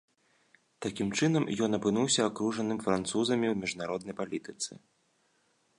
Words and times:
Такім 0.85 1.07
чынам, 1.19 1.43
ён 1.65 1.71
апынуўся 1.79 2.21
акружаным 2.31 2.79
французамі 2.87 3.45
ў 3.53 3.65
міжнароднай 3.65 4.15
палітыцы. 4.25 4.71